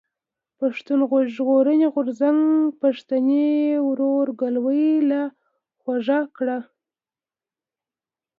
[0.59, 0.99] پښتون
[1.33, 2.41] ژغورني غورځنګ
[2.81, 3.49] پښتني
[3.87, 5.23] ورورګلوي لا
[5.81, 6.57] خوږه کړه.